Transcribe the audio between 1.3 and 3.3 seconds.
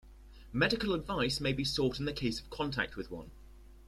may be sought in case of contact with one.